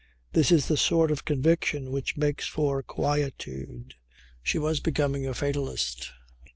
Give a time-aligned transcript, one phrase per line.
[0.33, 3.93] This is the sort of conviction which makes for quietude.
[4.41, 6.11] She was becoming a fatalist.